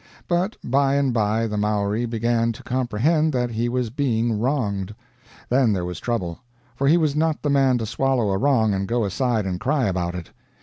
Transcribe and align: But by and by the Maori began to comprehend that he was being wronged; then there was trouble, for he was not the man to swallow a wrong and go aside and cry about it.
But 0.27 0.57
by 0.63 0.95
and 0.95 1.13
by 1.13 1.45
the 1.45 1.57
Maori 1.57 2.07
began 2.07 2.53
to 2.53 2.63
comprehend 2.63 3.31
that 3.33 3.51
he 3.51 3.69
was 3.69 3.91
being 3.91 4.39
wronged; 4.39 4.95
then 5.47 5.73
there 5.73 5.85
was 5.85 5.99
trouble, 5.99 6.39
for 6.75 6.87
he 6.87 6.97
was 6.97 7.15
not 7.15 7.43
the 7.43 7.51
man 7.51 7.77
to 7.77 7.85
swallow 7.85 8.31
a 8.31 8.37
wrong 8.39 8.73
and 8.73 8.87
go 8.87 9.05
aside 9.05 9.45
and 9.45 9.59
cry 9.59 9.85
about 9.85 10.15
it. 10.15 10.31